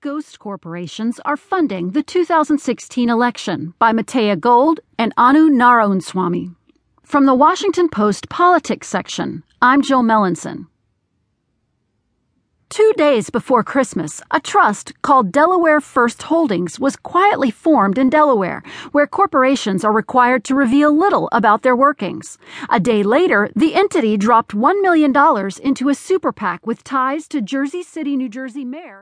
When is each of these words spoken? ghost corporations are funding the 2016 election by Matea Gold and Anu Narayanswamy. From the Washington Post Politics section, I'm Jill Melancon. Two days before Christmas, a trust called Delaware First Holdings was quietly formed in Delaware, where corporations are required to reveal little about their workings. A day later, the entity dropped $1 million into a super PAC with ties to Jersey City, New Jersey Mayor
ghost 0.00 0.38
corporations 0.38 1.20
are 1.26 1.36
funding 1.36 1.90
the 1.90 2.02
2016 2.02 3.10
election 3.10 3.74
by 3.78 3.92
Matea 3.92 4.40
Gold 4.40 4.80
and 4.98 5.12
Anu 5.18 5.50
Narayanswamy. 5.50 6.54
From 7.02 7.26
the 7.26 7.34
Washington 7.34 7.88
Post 7.90 8.30
Politics 8.30 8.88
section, 8.88 9.42
I'm 9.60 9.82
Jill 9.82 10.02
Melancon. 10.02 10.68
Two 12.70 12.92
days 12.96 13.28
before 13.28 13.62
Christmas, 13.62 14.22
a 14.30 14.40
trust 14.40 14.92
called 15.02 15.32
Delaware 15.32 15.80
First 15.80 16.22
Holdings 16.22 16.80
was 16.80 16.96
quietly 16.96 17.50
formed 17.50 17.98
in 17.98 18.08
Delaware, 18.08 18.62
where 18.92 19.08
corporations 19.08 19.84
are 19.84 19.92
required 19.92 20.44
to 20.44 20.54
reveal 20.54 20.96
little 20.96 21.28
about 21.32 21.62
their 21.62 21.76
workings. 21.76 22.38
A 22.70 22.80
day 22.80 23.02
later, 23.02 23.50
the 23.54 23.74
entity 23.74 24.16
dropped 24.16 24.54
$1 24.54 24.80
million 24.80 25.12
into 25.62 25.88
a 25.90 25.94
super 25.94 26.32
PAC 26.32 26.66
with 26.66 26.84
ties 26.84 27.28
to 27.28 27.42
Jersey 27.42 27.82
City, 27.82 28.16
New 28.16 28.28
Jersey 28.30 28.64
Mayor 28.64 28.98